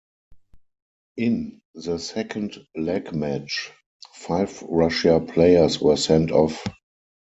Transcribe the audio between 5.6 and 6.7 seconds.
were sent off.